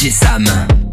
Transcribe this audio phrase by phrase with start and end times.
[0.00, 0.89] DJ Sam.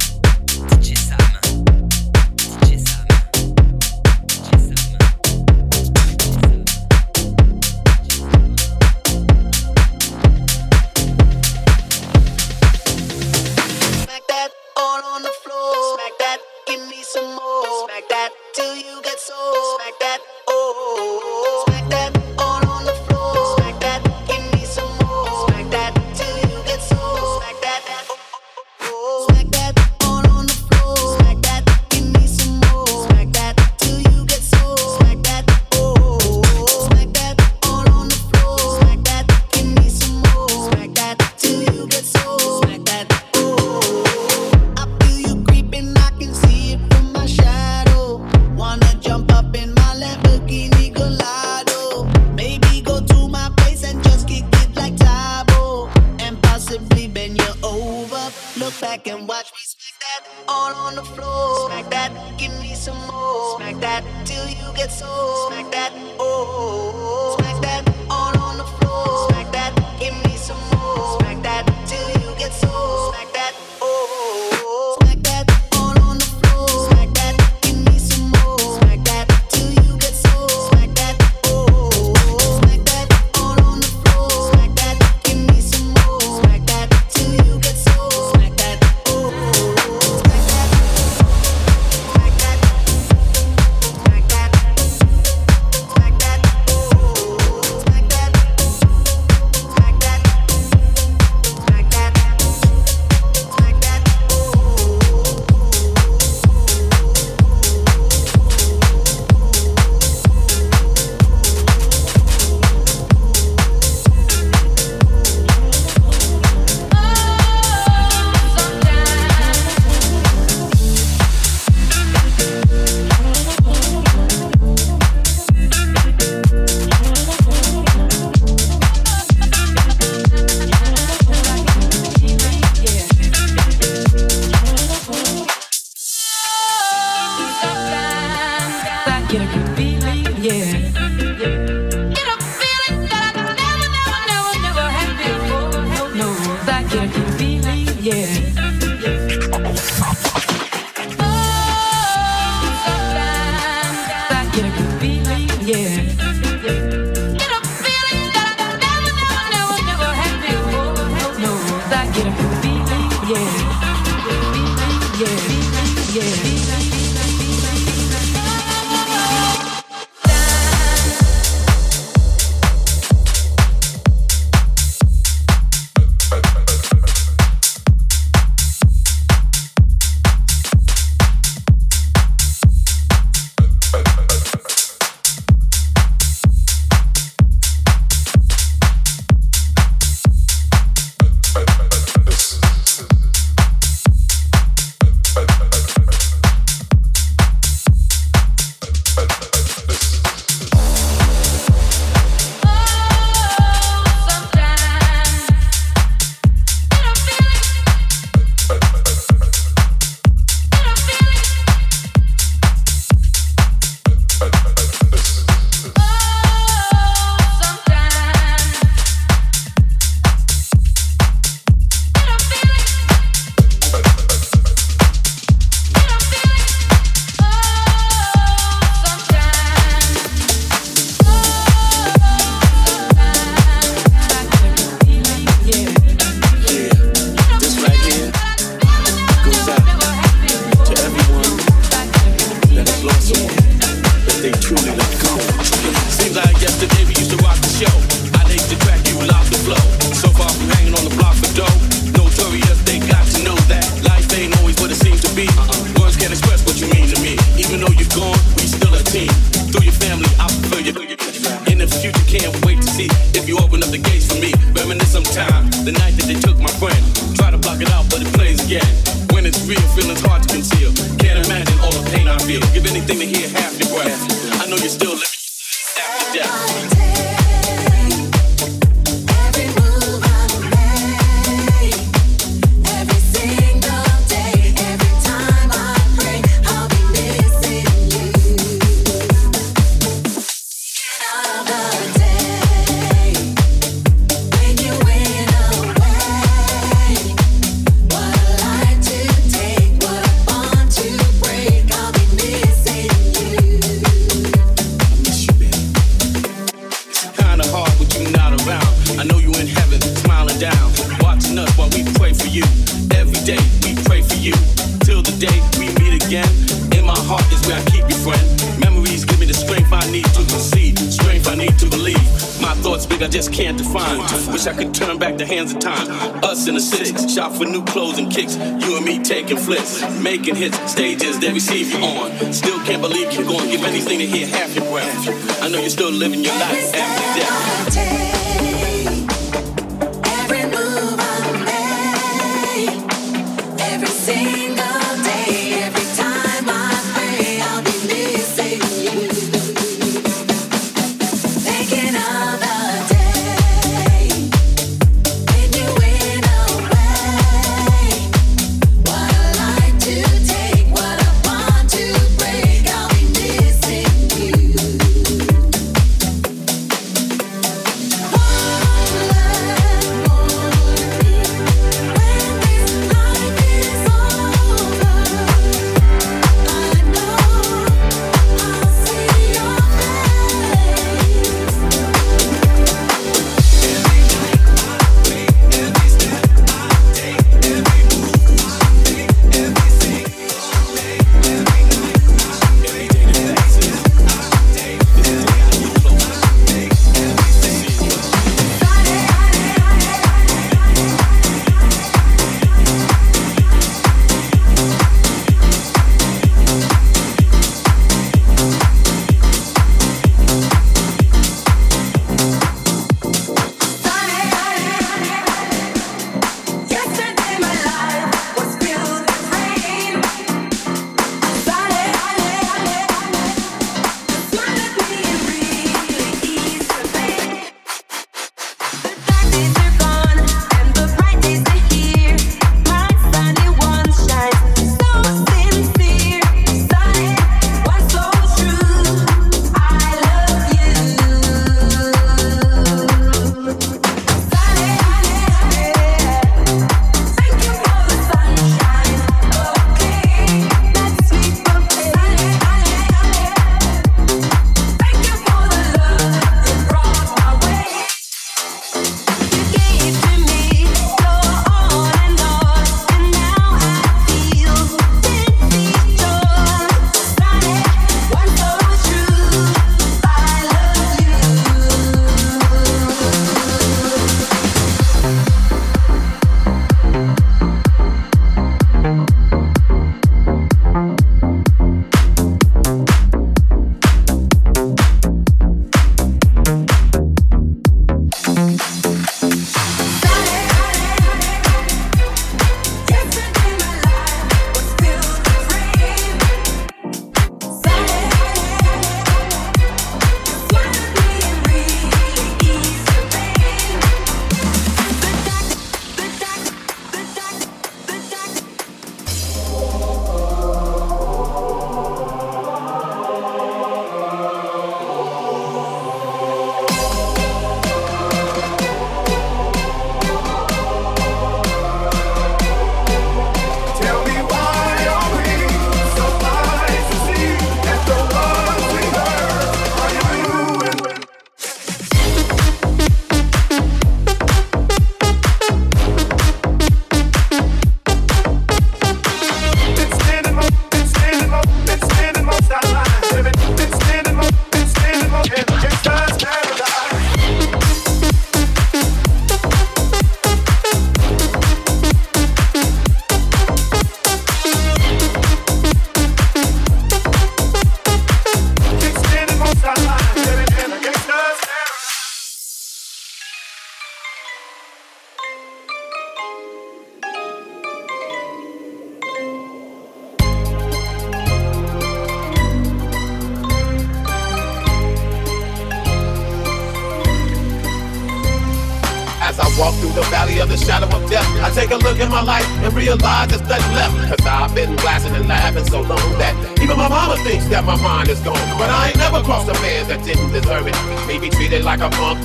[323.24, 324.20] I just can't define.
[324.52, 326.08] Wish I could turn back the hands of time.
[326.44, 328.56] Us in the six, shop for new clothes and kicks.
[328.56, 332.54] You and me taking flips, making hits, stages they receive you on.
[332.54, 335.64] Still can't believe you're going to give anything to hear half your breath.
[335.64, 338.87] I know you're still living your life after death.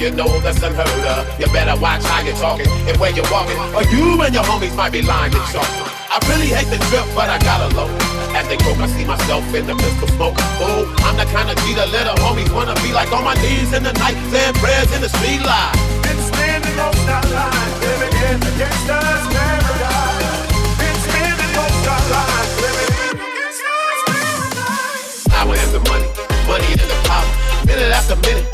[0.03, 1.23] you know that's unheard of.
[1.39, 4.75] You better watch how you're talking and where you're walking, or you and your homies
[4.75, 5.87] might be lying and talking.
[6.11, 7.87] I really hate the trip, but I gotta low.
[8.35, 10.35] As they croak, I see myself in the pistol smoke.
[10.59, 13.71] Oh, I'm the kind of G that little homies wanna be like on my knees
[13.73, 15.71] in the night, saying prayers in the street light.
[16.03, 20.51] Been standing on that line, living in the gangsta's paradise.
[20.83, 25.31] Been standing on that line, living in the gangsta's paradise.
[25.31, 26.11] Hour and the money,
[26.51, 27.31] money in the power,
[27.63, 28.52] minute after minute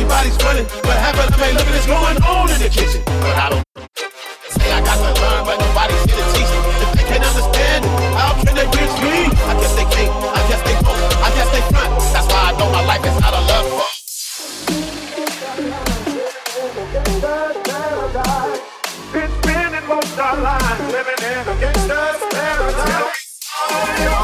[0.00, 3.02] everybody's running, but half of them ain't looking what's going on in the kitchen.
[3.04, 3.64] But I don't
[4.48, 6.60] say I got to learn, but nobody's here to teach me.
[6.80, 7.84] If they can't understand
[8.16, 9.28] how can they reach me?
[9.44, 11.92] I guess they can't, I guess they won't, I guess they front.
[12.12, 13.68] That's why I know my life is out of love.
[19.12, 24.19] Been spending most our lives living in a gangster's paradise.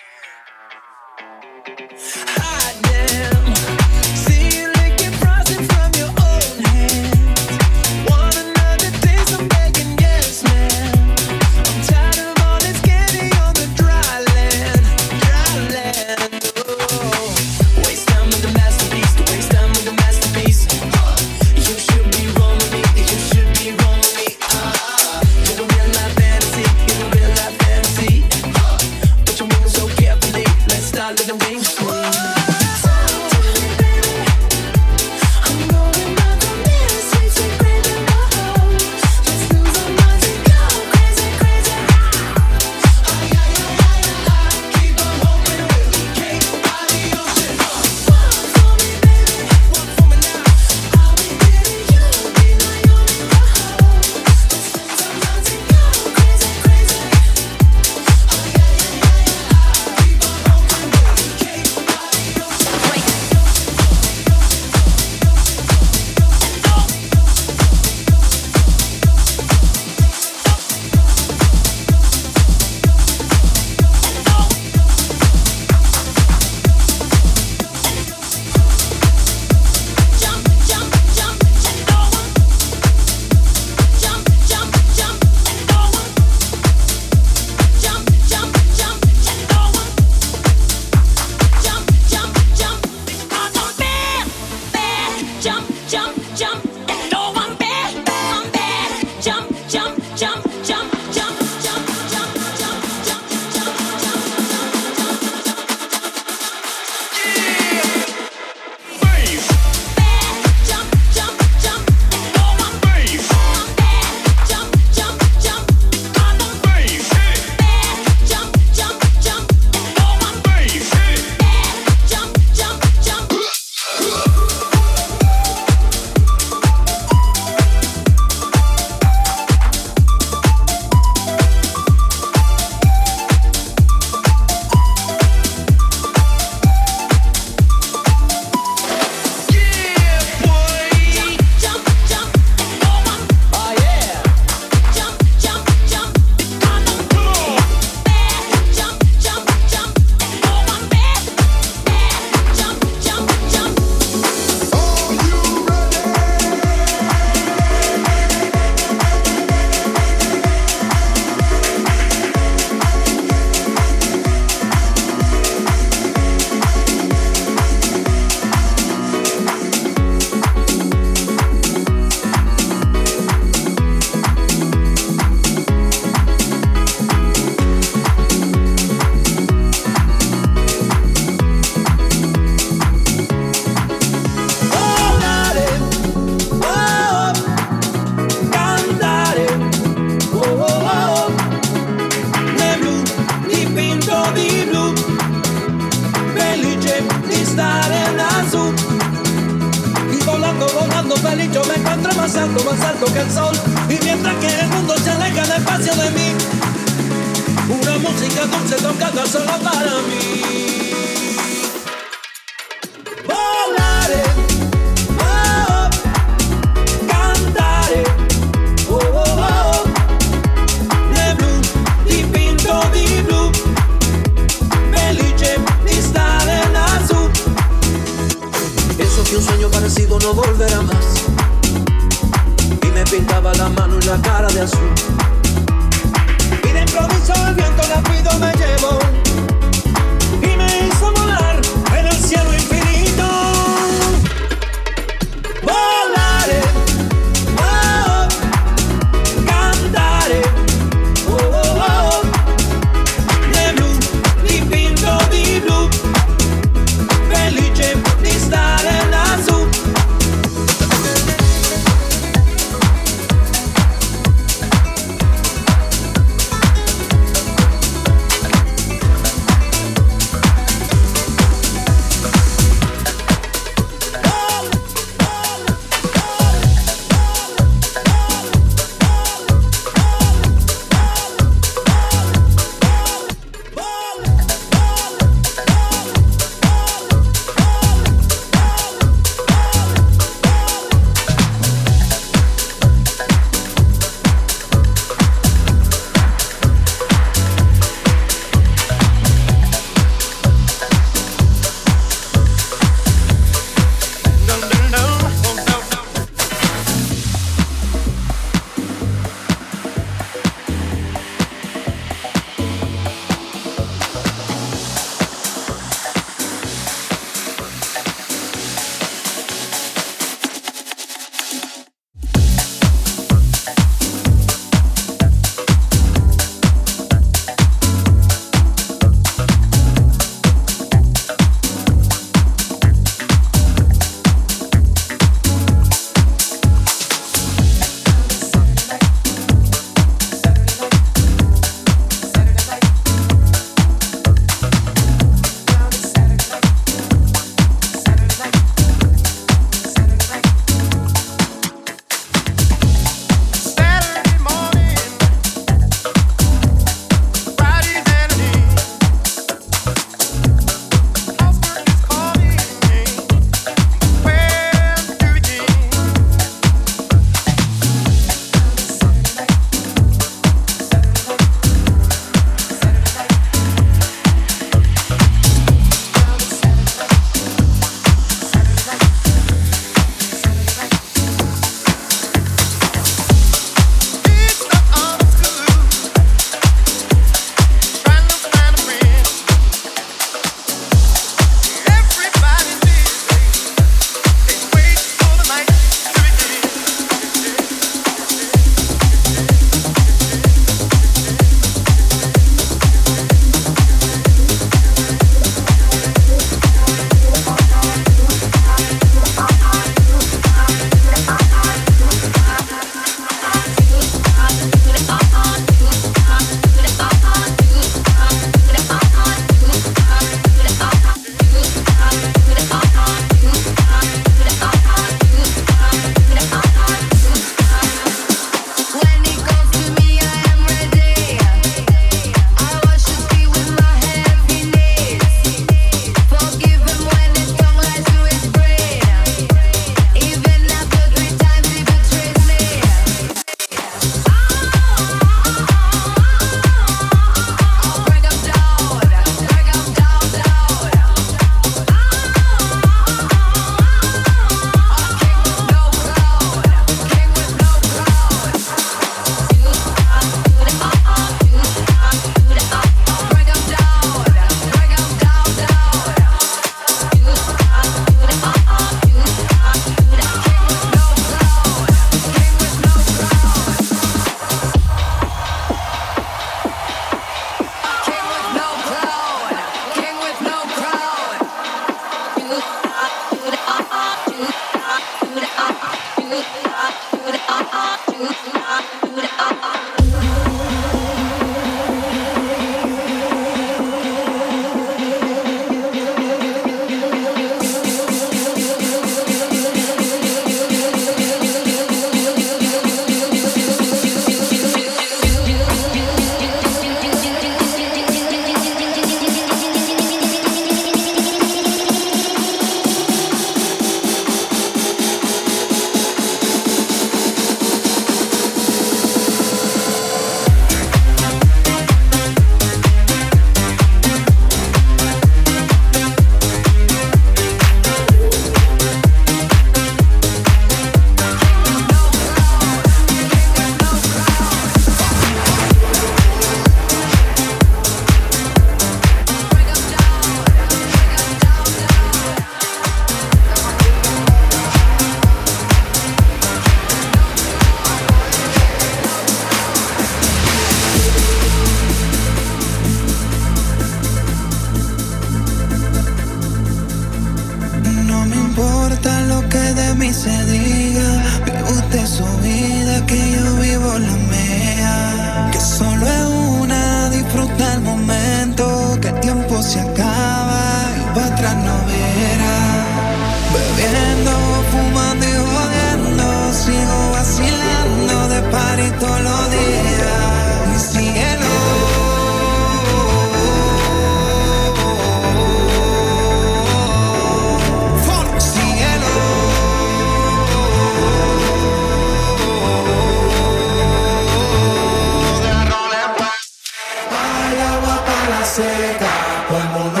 [598.29, 599.07] la seca,
[599.47, 600.00] todo el mundo